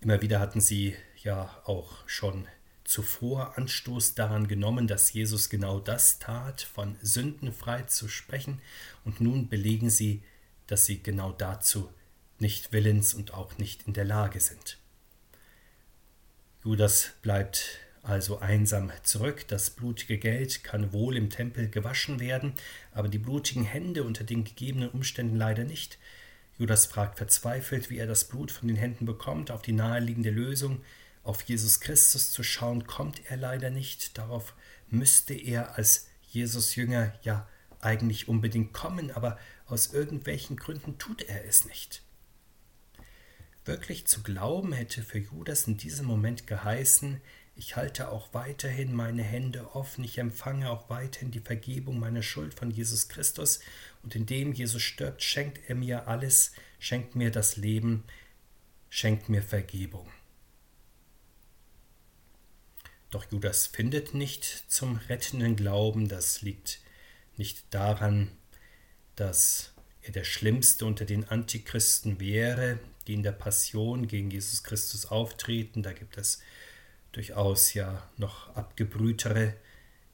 Immer 0.00 0.20
wieder 0.20 0.38
hatten 0.38 0.60
sie 0.60 0.94
ja 1.22 1.62
auch 1.64 2.06
schon 2.06 2.46
zuvor 2.84 3.56
Anstoß 3.56 4.14
daran 4.14 4.46
genommen, 4.46 4.86
dass 4.86 5.12
Jesus 5.12 5.48
genau 5.48 5.80
das 5.80 6.18
tat, 6.18 6.60
von 6.60 6.96
Sünden 7.00 7.52
frei 7.52 7.82
zu 7.82 8.08
sprechen, 8.08 8.60
und 9.04 9.20
nun 9.20 9.48
belegen 9.48 9.88
sie, 9.88 10.22
dass 10.66 10.84
sie 10.84 11.02
genau 11.02 11.32
dazu 11.32 11.90
nicht 12.38 12.72
willens 12.72 13.14
und 13.14 13.32
auch 13.32 13.56
nicht 13.58 13.84
in 13.86 13.94
der 13.94 14.04
Lage 14.04 14.40
sind. 14.40 14.78
Judas 16.64 17.10
bleibt 17.20 17.78
also 18.02 18.38
einsam 18.38 18.90
zurück. 19.02 19.46
Das 19.48 19.68
blutige 19.68 20.16
Geld 20.16 20.64
kann 20.64 20.94
wohl 20.94 21.14
im 21.14 21.28
Tempel 21.28 21.68
gewaschen 21.68 22.20
werden, 22.20 22.54
aber 22.92 23.08
die 23.08 23.18
blutigen 23.18 23.64
Hände 23.64 24.02
unter 24.02 24.24
den 24.24 24.44
gegebenen 24.44 24.88
Umständen 24.88 25.36
leider 25.36 25.64
nicht. 25.64 25.98
Judas 26.58 26.86
fragt 26.86 27.18
verzweifelt, 27.18 27.90
wie 27.90 27.98
er 27.98 28.06
das 28.06 28.24
Blut 28.24 28.50
von 28.50 28.66
den 28.66 28.78
Händen 28.78 29.04
bekommt. 29.04 29.50
Auf 29.50 29.60
die 29.60 29.72
naheliegende 29.72 30.30
Lösung, 30.30 30.80
auf 31.22 31.42
Jesus 31.42 31.80
Christus 31.80 32.32
zu 32.32 32.42
schauen, 32.42 32.86
kommt 32.86 33.20
er 33.26 33.36
leider 33.36 33.68
nicht. 33.68 34.16
Darauf 34.16 34.54
müsste 34.88 35.34
er 35.34 35.76
als 35.76 36.08
Jesus 36.30 36.76
Jünger 36.76 37.12
ja 37.24 37.46
eigentlich 37.82 38.26
unbedingt 38.26 38.72
kommen, 38.72 39.10
aber 39.10 39.38
aus 39.66 39.92
irgendwelchen 39.92 40.56
Gründen 40.56 40.96
tut 40.96 41.20
er 41.28 41.44
es 41.44 41.66
nicht. 41.66 42.03
Wirklich 43.64 44.06
zu 44.06 44.22
glauben 44.22 44.72
hätte 44.72 45.02
für 45.02 45.18
Judas 45.18 45.66
in 45.66 45.76
diesem 45.76 46.06
Moment 46.06 46.46
geheißen, 46.46 47.20
ich 47.56 47.76
halte 47.76 48.10
auch 48.10 48.34
weiterhin 48.34 48.92
meine 48.94 49.22
Hände 49.22 49.74
offen, 49.74 50.04
ich 50.04 50.18
empfange 50.18 50.70
auch 50.70 50.90
weiterhin 50.90 51.30
die 51.30 51.40
Vergebung 51.40 51.98
meiner 52.00 52.22
Schuld 52.22 52.52
von 52.52 52.70
Jesus 52.70 53.08
Christus, 53.08 53.60
und 54.02 54.14
indem 54.16 54.52
Jesus 54.52 54.82
stirbt, 54.82 55.22
schenkt 55.22 55.60
er 55.68 55.76
mir 55.76 56.08
alles, 56.08 56.52
schenkt 56.78 57.14
mir 57.14 57.30
das 57.30 57.56
Leben, 57.56 58.04
schenkt 58.90 59.28
mir 59.28 59.42
Vergebung. 59.42 60.08
Doch 63.10 63.30
Judas 63.30 63.68
findet 63.68 64.12
nicht 64.12 64.44
zum 64.66 64.96
rettenden 65.08 65.54
Glauben, 65.54 66.08
das 66.08 66.42
liegt 66.42 66.80
nicht 67.36 67.64
daran, 67.70 68.30
dass 69.14 69.72
er 70.02 70.12
der 70.12 70.24
schlimmste 70.24 70.84
unter 70.84 71.04
den 71.04 71.24
Antichristen 71.28 72.18
wäre, 72.18 72.80
die 73.06 73.14
in 73.14 73.22
der 73.22 73.32
Passion 73.32 74.06
gegen 74.06 74.30
Jesus 74.30 74.62
Christus 74.62 75.06
auftreten. 75.06 75.82
Da 75.82 75.92
gibt 75.92 76.16
es 76.16 76.40
durchaus 77.12 77.74
ja 77.74 78.08
noch 78.16 78.54
abgebrühtere 78.56 79.54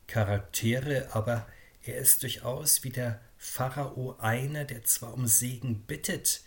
Charaktere, 0.06 1.08
aber 1.12 1.46
er 1.84 1.96
ist 1.96 2.22
durchaus 2.22 2.84
wie 2.84 2.90
der 2.90 3.20
Pharao 3.38 4.16
einer, 4.18 4.64
der 4.64 4.84
zwar 4.84 5.14
um 5.14 5.26
Segen 5.26 5.82
bittet, 5.82 6.42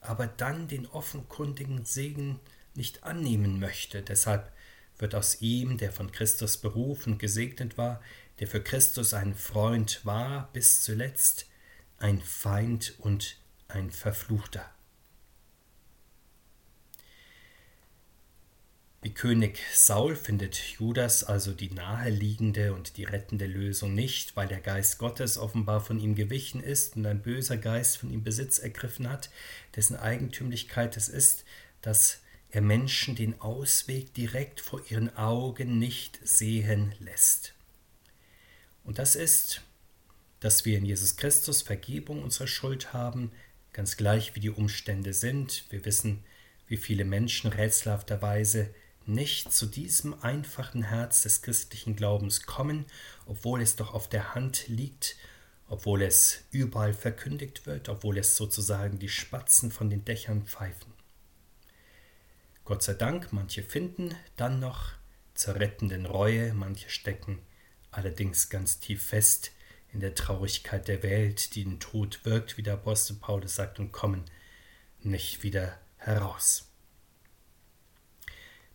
aber 0.00 0.26
dann 0.26 0.68
den 0.68 0.86
offenkundigen 0.86 1.84
Segen 1.84 2.40
nicht 2.74 3.04
annehmen 3.04 3.58
möchte. 3.58 4.02
Deshalb 4.02 4.50
wird 4.98 5.14
aus 5.14 5.40
ihm, 5.40 5.76
der 5.78 5.92
von 5.92 6.10
Christus 6.10 6.56
berufen 6.56 7.18
gesegnet 7.18 7.76
war, 7.76 8.00
der 8.40 8.46
für 8.46 8.62
Christus 8.62 9.14
ein 9.14 9.34
Freund 9.34 10.04
war 10.04 10.48
bis 10.52 10.82
zuletzt, 10.82 11.46
ein 11.98 12.20
Feind 12.20 12.94
und 12.98 13.36
ein 13.66 13.90
Verfluchter. 13.90 14.64
Wie 19.00 19.14
König 19.14 19.60
Saul 19.72 20.16
findet 20.16 20.56
Judas 20.56 21.22
also 21.22 21.52
die 21.52 21.70
naheliegende 21.70 22.74
und 22.74 22.96
die 22.96 23.04
rettende 23.04 23.46
Lösung 23.46 23.94
nicht, 23.94 24.34
weil 24.34 24.48
der 24.48 24.60
Geist 24.60 24.98
Gottes 24.98 25.38
offenbar 25.38 25.80
von 25.80 26.00
ihm 26.00 26.16
gewichen 26.16 26.60
ist 26.60 26.96
und 26.96 27.06
ein 27.06 27.22
böser 27.22 27.58
Geist 27.58 27.98
von 27.98 28.10
ihm 28.10 28.24
Besitz 28.24 28.58
ergriffen 28.58 29.08
hat, 29.08 29.30
dessen 29.76 29.94
Eigentümlichkeit 29.94 30.96
es 30.96 31.08
ist, 31.08 31.44
dass 31.80 32.22
er 32.50 32.60
Menschen 32.60 33.14
den 33.14 33.40
Ausweg 33.40 34.14
direkt 34.14 34.60
vor 34.60 34.82
ihren 34.90 35.14
Augen 35.16 35.78
nicht 35.78 36.18
sehen 36.24 36.92
lässt. 36.98 37.54
Und 38.82 38.98
das 38.98 39.14
ist, 39.14 39.62
dass 40.40 40.64
wir 40.64 40.76
in 40.76 40.84
Jesus 40.84 41.16
Christus 41.16 41.62
Vergebung 41.62 42.24
unserer 42.24 42.48
Schuld 42.48 42.92
haben, 42.92 43.30
ganz 43.72 43.96
gleich 43.96 44.34
wie 44.34 44.40
die 44.40 44.50
Umstände 44.50 45.12
sind. 45.12 45.66
Wir 45.70 45.84
wissen, 45.84 46.24
wie 46.66 46.76
viele 46.76 47.04
Menschen 47.04 47.52
rätselhafterweise 47.52 48.74
nicht 49.08 49.52
zu 49.52 49.66
diesem 49.66 50.22
einfachen 50.22 50.82
Herz 50.82 51.22
des 51.22 51.42
christlichen 51.42 51.96
Glaubens 51.96 52.42
kommen, 52.42 52.86
obwohl 53.26 53.62
es 53.62 53.76
doch 53.76 53.94
auf 53.94 54.08
der 54.08 54.34
Hand 54.34 54.68
liegt, 54.68 55.16
obwohl 55.66 56.02
es 56.02 56.44
überall 56.50 56.94
verkündigt 56.94 57.66
wird, 57.66 57.88
obwohl 57.88 58.18
es 58.18 58.36
sozusagen 58.36 58.98
die 58.98 59.08
Spatzen 59.08 59.70
von 59.72 59.90
den 59.90 60.04
Dächern 60.04 60.44
pfeifen. 60.44 60.92
Gott 62.64 62.82
sei 62.82 62.94
Dank, 62.94 63.32
manche 63.32 63.62
finden 63.62 64.14
dann 64.36 64.60
noch 64.60 64.92
zur 65.34 65.54
rettenden 65.54 66.04
Reue, 66.04 66.52
manche 66.52 66.90
stecken 66.90 67.38
allerdings 67.90 68.50
ganz 68.50 68.78
tief 68.78 69.06
fest 69.06 69.52
in 69.92 70.00
der 70.00 70.14
Traurigkeit 70.14 70.86
der 70.86 71.02
Welt, 71.02 71.54
die 71.54 71.64
den 71.64 71.80
Tod 71.80 72.24
wirkt, 72.24 72.58
wie 72.58 72.62
der 72.62 72.74
Apostel 72.74 73.16
Paulus 73.16 73.54
sagt, 73.54 73.78
und 73.78 73.92
kommen 73.92 74.24
nicht 75.00 75.42
wieder 75.42 75.78
heraus. 75.96 76.67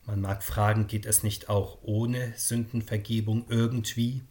Man 0.05 0.19
mag 0.19 0.43
fragen, 0.43 0.87
geht 0.87 1.05
es 1.05 1.23
nicht 1.23 1.49
auch 1.49 1.79
ohne 1.81 2.33
Sündenvergebung 2.35 3.45
irgendwie? 3.49 4.23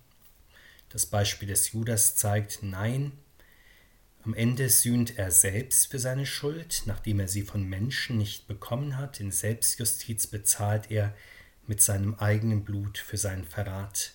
Das 0.90 1.06
Beispiel 1.06 1.48
des 1.48 1.72
Judas 1.72 2.16
zeigt, 2.16 2.62
nein. 2.62 3.12
Am 4.24 4.34
Ende 4.34 4.68
sühnt 4.68 5.18
er 5.18 5.30
selbst 5.30 5.90
für 5.90 5.98
seine 5.98 6.26
Schuld, 6.26 6.82
nachdem 6.84 7.18
er 7.20 7.28
sie 7.28 7.42
von 7.42 7.64
Menschen 7.64 8.18
nicht 8.18 8.46
bekommen 8.46 8.98
hat. 8.98 9.18
In 9.18 9.32
Selbstjustiz 9.32 10.26
bezahlt 10.26 10.90
er 10.90 11.14
mit 11.66 11.80
seinem 11.80 12.14
eigenen 12.16 12.64
Blut 12.64 12.98
für 12.98 13.16
seinen 13.16 13.44
Verrat. 13.44 14.12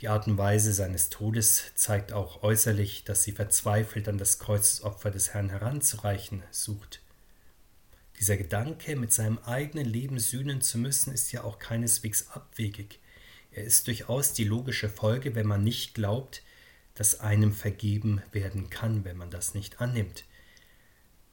Die 0.00 0.08
Art 0.08 0.26
und 0.26 0.36
Weise 0.36 0.74
seines 0.74 1.08
Todes 1.08 1.72
zeigt 1.74 2.12
auch 2.12 2.42
äußerlich, 2.42 3.04
dass 3.04 3.22
sie 3.22 3.32
verzweifelt 3.32 4.08
an 4.08 4.18
das 4.18 4.38
Kreuzopfer 4.38 5.10
des 5.10 5.32
Herrn 5.32 5.48
heranzureichen 5.48 6.42
sucht. 6.50 7.00
Dieser 8.18 8.36
Gedanke, 8.36 8.96
mit 8.96 9.12
seinem 9.12 9.38
eigenen 9.38 9.86
Leben 9.86 10.18
sühnen 10.18 10.60
zu 10.62 10.78
müssen, 10.78 11.12
ist 11.12 11.32
ja 11.32 11.44
auch 11.44 11.58
keineswegs 11.58 12.30
abwegig. 12.30 12.98
Er 13.50 13.64
ist 13.64 13.86
durchaus 13.86 14.32
die 14.32 14.44
logische 14.44 14.88
Folge, 14.88 15.34
wenn 15.34 15.46
man 15.46 15.64
nicht 15.64 15.94
glaubt, 15.94 16.42
dass 16.94 17.20
einem 17.20 17.52
vergeben 17.52 18.22
werden 18.32 18.70
kann, 18.70 19.04
wenn 19.04 19.18
man 19.18 19.30
das 19.30 19.54
nicht 19.54 19.80
annimmt. 19.80 20.24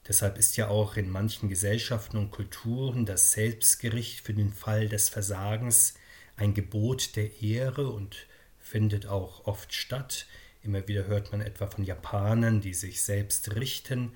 Deshalb 0.06 0.36
ist 0.36 0.58
ja 0.58 0.68
auch 0.68 0.96
in 0.96 1.08
manchen 1.08 1.48
Gesellschaften 1.48 2.18
und 2.18 2.30
Kulturen 2.30 3.06
das 3.06 3.32
Selbstgericht 3.32 4.20
für 4.20 4.34
den 4.34 4.52
Fall 4.52 4.88
des 4.88 5.08
Versagens 5.08 5.94
ein 6.36 6.52
Gebot 6.52 7.16
der 7.16 7.40
Ehre 7.42 7.88
und 7.88 8.26
findet 8.58 9.06
auch 9.06 9.46
oft 9.46 9.72
statt. 9.72 10.26
Immer 10.62 10.86
wieder 10.88 11.06
hört 11.06 11.32
man 11.32 11.40
etwa 11.40 11.66
von 11.66 11.84
Japanern, 11.84 12.60
die 12.60 12.74
sich 12.74 13.02
selbst 13.02 13.54
richten, 13.54 14.12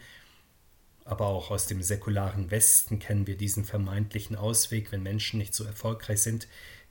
aber 1.09 1.27
auch 1.27 1.51
aus 1.51 1.67
dem 1.67 1.83
säkularen 1.83 2.51
Westen 2.51 2.99
kennen 2.99 3.27
wir 3.27 3.37
diesen 3.37 3.65
vermeintlichen 3.65 4.37
Ausweg, 4.37 4.93
wenn 4.93 5.03
Menschen 5.03 5.39
nicht 5.39 5.55
so 5.55 5.65
erfolgreich 5.65 6.21
sind, 6.21 6.49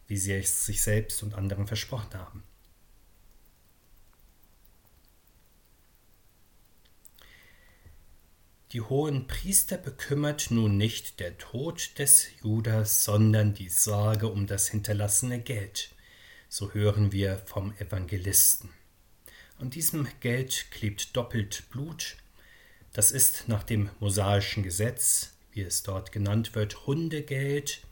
wie 0.07 0.17
sie 0.17 0.33
es 0.33 0.65
sich 0.65 0.81
selbst 0.81 1.21
und 1.21 1.35
anderen 1.35 1.67
versprochen 1.67 2.15
haben. 2.15 2.43
Die 8.71 8.81
hohen 8.81 9.27
Priester 9.27 9.77
bekümmert 9.77 10.49
nun 10.49 10.77
nicht 10.77 11.19
der 11.19 11.37
Tod 11.37 11.99
des 11.99 12.27
Judas, 12.41 13.05
sondern 13.05 13.53
die 13.53 13.69
Sorge 13.69 14.27
um 14.27 14.47
das 14.47 14.67
hinterlassene 14.67 15.39
Geld. 15.39 15.95
So 16.49 16.73
hören 16.73 17.11
wir 17.11 17.37
vom 17.45 17.73
Evangelisten. 17.77 18.69
An 19.59 19.69
diesem 19.69 20.07
Geld 20.21 20.71
klebt 20.71 21.15
doppelt 21.15 21.69
Blut, 21.69 22.17
das 22.97 23.11
ist 23.11 23.47
nach 23.47 23.61
dem 23.61 23.91
mosaischen 23.99 24.63
Gesetz, 24.63 25.35
wie 25.51 25.61
es 25.61 25.83
dort 25.83 26.11
genannt 26.11 26.55
wird, 26.55 26.87
Hundegeld, 26.87 27.85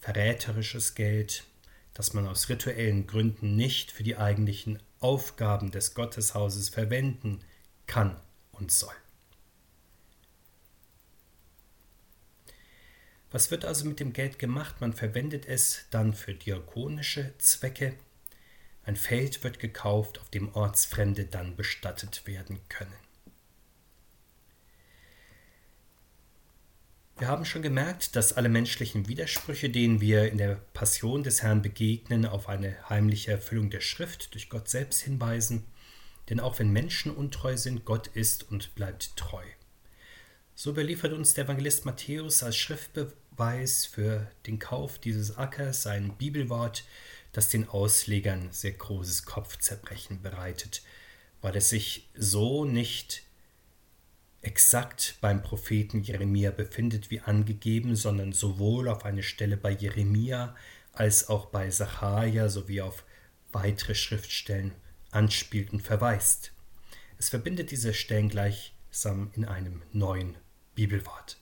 verräterisches 0.00 0.94
Geld, 0.94 1.44
das 1.92 2.14
man 2.14 2.26
aus 2.26 2.48
rituellen 2.48 3.06
Gründen 3.06 3.54
nicht 3.54 3.92
für 3.92 4.02
die 4.02 4.16
eigentlichen 4.16 4.78
Aufgaben 4.98 5.72
des 5.72 5.92
Gotteshauses 5.92 6.70
verwenden 6.70 7.40
kann 7.86 8.16
und 8.52 8.72
soll. 8.72 8.94
Was 13.30 13.50
wird 13.50 13.66
also 13.66 13.84
mit 13.84 14.00
dem 14.00 14.14
Geld 14.14 14.38
gemacht? 14.38 14.80
Man 14.80 14.94
verwendet 14.94 15.46
es 15.46 15.84
dann 15.90 16.14
für 16.14 16.32
diakonische 16.32 17.34
Zwecke. 17.36 17.94
Ein 18.84 18.96
Feld 18.96 19.44
wird 19.44 19.58
gekauft, 19.58 20.18
auf 20.18 20.30
dem 20.30 20.54
Ortsfremde 20.54 21.26
dann 21.26 21.56
bestattet 21.56 22.26
werden 22.26 22.58
können. 22.70 23.03
Wir 27.16 27.28
haben 27.28 27.44
schon 27.44 27.62
gemerkt, 27.62 28.16
dass 28.16 28.32
alle 28.32 28.48
menschlichen 28.48 29.06
Widersprüche, 29.06 29.70
denen 29.70 30.00
wir 30.00 30.32
in 30.32 30.38
der 30.38 30.56
Passion 30.72 31.22
des 31.22 31.42
Herrn 31.42 31.62
begegnen, 31.62 32.26
auf 32.26 32.48
eine 32.48 32.76
heimliche 32.88 33.30
Erfüllung 33.30 33.70
der 33.70 33.80
Schrift 33.80 34.34
durch 34.34 34.48
Gott 34.48 34.68
selbst 34.68 35.00
hinweisen. 35.02 35.64
Denn 36.28 36.40
auch 36.40 36.58
wenn 36.58 36.70
Menschen 36.70 37.14
untreu 37.14 37.56
sind, 37.56 37.84
Gott 37.84 38.08
ist 38.08 38.50
und 38.50 38.74
bleibt 38.74 39.16
treu. 39.16 39.44
So 40.56 40.70
überliefert 40.70 41.12
uns 41.12 41.34
der 41.34 41.44
Evangelist 41.44 41.84
Matthäus 41.84 42.42
als 42.42 42.56
Schriftbeweis 42.56 43.86
für 43.86 44.28
den 44.46 44.58
Kauf 44.58 44.98
dieses 44.98 45.36
Ackers 45.36 45.82
sein 45.82 46.16
Bibelwort, 46.16 46.84
das 47.30 47.48
den 47.48 47.68
Auslegern 47.68 48.48
sehr 48.50 48.72
großes 48.72 49.24
Kopfzerbrechen 49.24 50.20
bereitet, 50.20 50.82
weil 51.42 51.56
es 51.56 51.68
sich 51.68 52.08
so 52.16 52.64
nicht 52.64 53.22
exakt 54.44 55.16
beim 55.20 55.42
Propheten 55.42 56.02
Jeremia 56.02 56.50
befindet 56.50 57.10
wie 57.10 57.20
angegeben, 57.20 57.96
sondern 57.96 58.32
sowohl 58.32 58.88
auf 58.88 59.04
eine 59.04 59.22
Stelle 59.22 59.56
bei 59.56 59.70
Jeremia 59.70 60.54
als 60.92 61.28
auch 61.28 61.46
bei 61.46 61.70
Sacharja 61.70 62.48
sowie 62.48 62.80
auf 62.80 63.04
weitere 63.52 63.94
Schriftstellen 63.94 64.72
anspielt 65.10 65.72
und 65.72 65.82
verweist. 65.82 66.52
Es 67.18 67.28
verbindet 67.28 67.70
diese 67.70 67.94
Stellen 67.94 68.28
gleichsam 68.28 69.30
in 69.34 69.44
einem 69.44 69.82
neuen 69.92 70.36
Bibelwort. 70.74 71.38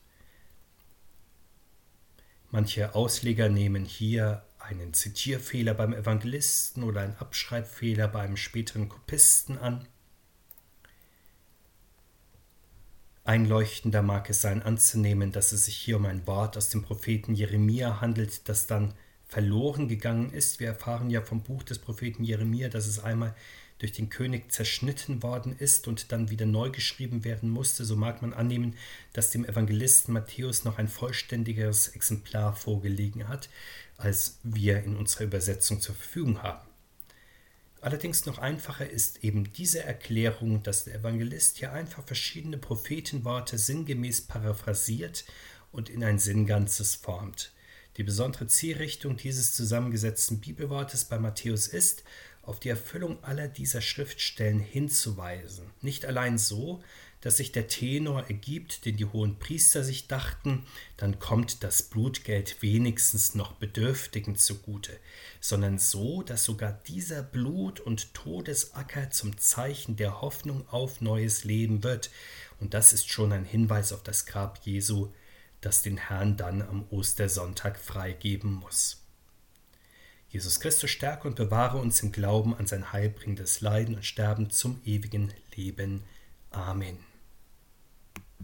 Manche 2.50 2.94
Ausleger 2.94 3.48
nehmen 3.48 3.84
hier 3.84 4.44
einen 4.58 4.92
Zitierfehler 4.92 5.74
beim 5.74 5.94
Evangelisten 5.94 6.82
oder 6.82 7.00
einen 7.00 7.16
Abschreibfehler 7.16 8.08
beim 8.08 8.36
späteren 8.36 8.88
Kopisten 8.88 9.58
an. 9.58 9.88
Einleuchtender 13.24 14.02
mag 14.02 14.28
es 14.30 14.40
sein 14.40 14.62
anzunehmen, 14.62 15.30
dass 15.30 15.52
es 15.52 15.66
sich 15.66 15.76
hier 15.76 15.96
um 15.96 16.06
ein 16.06 16.26
Wort 16.26 16.56
aus 16.56 16.70
dem 16.70 16.82
Propheten 16.82 17.34
Jeremia 17.34 18.00
handelt, 18.00 18.48
das 18.48 18.66
dann 18.66 18.94
verloren 19.28 19.86
gegangen 19.86 20.32
ist. 20.32 20.58
Wir 20.58 20.68
erfahren 20.68 21.08
ja 21.08 21.22
vom 21.22 21.42
Buch 21.42 21.62
des 21.62 21.78
Propheten 21.78 22.24
Jeremia, 22.24 22.68
dass 22.68 22.86
es 22.86 22.98
einmal 22.98 23.34
durch 23.78 23.92
den 23.92 24.10
König 24.10 24.52
zerschnitten 24.52 25.22
worden 25.22 25.56
ist 25.58 25.88
und 25.88 26.12
dann 26.12 26.30
wieder 26.30 26.46
neu 26.46 26.70
geschrieben 26.70 27.24
werden 27.24 27.48
musste, 27.48 27.84
so 27.84 27.96
mag 27.96 28.22
man 28.22 28.32
annehmen, 28.32 28.76
dass 29.12 29.30
dem 29.30 29.44
Evangelisten 29.44 30.14
Matthäus 30.14 30.64
noch 30.64 30.78
ein 30.78 30.88
vollständigeres 30.88 31.88
Exemplar 31.88 32.54
vorgelegen 32.54 33.28
hat, 33.28 33.48
als 33.96 34.38
wir 34.42 34.82
in 34.84 34.96
unserer 34.96 35.24
Übersetzung 35.24 35.80
zur 35.80 35.94
Verfügung 35.94 36.42
haben. 36.42 36.71
Allerdings 37.82 38.26
noch 38.26 38.38
einfacher 38.38 38.88
ist 38.88 39.24
eben 39.24 39.52
diese 39.52 39.82
Erklärung, 39.82 40.62
dass 40.62 40.84
der 40.84 40.94
Evangelist 40.94 41.58
hier 41.58 41.72
einfach 41.72 42.04
verschiedene 42.04 42.56
Prophetenworte 42.56 43.58
sinngemäß 43.58 44.20
paraphrasiert 44.22 45.24
und 45.72 45.90
in 45.90 46.04
ein 46.04 46.20
Sinnganzes 46.20 46.94
formt. 46.94 47.52
Die 47.96 48.04
besondere 48.04 48.46
Zielrichtung 48.46 49.16
dieses 49.16 49.54
zusammengesetzten 49.54 50.38
Bibelwortes 50.38 51.06
bei 51.06 51.18
Matthäus 51.18 51.66
ist, 51.66 52.04
auf 52.42 52.60
die 52.60 52.68
Erfüllung 52.68 53.22
aller 53.24 53.48
dieser 53.48 53.80
Schriftstellen 53.80 54.60
hinzuweisen. 54.60 55.72
Nicht 55.80 56.06
allein 56.06 56.38
so, 56.38 56.84
dass 57.22 57.36
sich 57.36 57.52
der 57.52 57.68
Tenor 57.68 58.24
ergibt, 58.24 58.84
den 58.84 58.96
die 58.96 59.06
hohen 59.06 59.38
Priester 59.38 59.82
sich 59.84 60.08
dachten, 60.08 60.66
dann 60.96 61.18
kommt 61.18 61.62
das 61.62 61.84
Blutgeld 61.84 62.60
wenigstens 62.60 63.34
noch 63.34 63.52
Bedürftigen 63.52 64.36
zugute, 64.36 64.98
sondern 65.40 65.78
so, 65.78 66.22
dass 66.22 66.44
sogar 66.44 66.72
dieser 66.72 67.22
Blut- 67.22 67.80
und 67.80 68.12
Todesacker 68.12 69.10
zum 69.10 69.38
Zeichen 69.38 69.96
der 69.96 70.20
Hoffnung 70.20 70.68
auf 70.68 71.00
neues 71.00 71.44
Leben 71.44 71.84
wird. 71.84 72.10
Und 72.60 72.74
das 72.74 72.92
ist 72.92 73.08
schon 73.08 73.32
ein 73.32 73.44
Hinweis 73.44 73.92
auf 73.92 74.02
das 74.02 74.26
Grab 74.26 74.58
Jesu, 74.64 75.12
das 75.60 75.82
den 75.82 75.96
Herrn 75.96 76.36
dann 76.36 76.60
am 76.60 76.84
Ostersonntag 76.90 77.78
freigeben 77.78 78.52
muss. 78.52 78.98
Jesus 80.28 80.58
Christus 80.58 80.90
stärke 80.90 81.28
und 81.28 81.36
bewahre 81.36 81.78
uns 81.78 82.02
im 82.02 82.10
Glauben 82.10 82.56
an 82.56 82.66
sein 82.66 82.92
heilbringendes 82.92 83.60
Leiden 83.60 83.94
und 83.94 84.04
Sterben 84.04 84.50
zum 84.50 84.80
ewigen 84.84 85.32
Leben. 85.54 86.02
Amen. 86.50 87.11